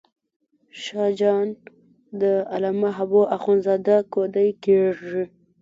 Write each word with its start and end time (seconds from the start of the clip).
شاه 0.81 1.11
جان 1.19 1.47
د 2.21 2.23
علامه 2.53 2.89
حبو 2.97 3.21
اخند 3.35 3.59
زاده 3.65 3.97
کودی 4.13 4.49
کېږي. 4.63 5.23